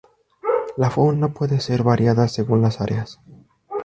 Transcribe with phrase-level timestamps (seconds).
[0.77, 3.19] La fauna puede ser variada según las áreas.